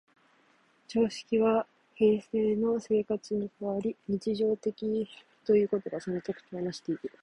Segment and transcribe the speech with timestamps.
[0.87, 5.07] 常識は平生の生活に関わり、日常的
[5.45, 7.11] ということがその特徴をなしている。